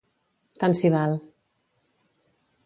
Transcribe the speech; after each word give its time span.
Tant 0.63 0.73
s'hi 0.79 0.91
val. 0.95 1.13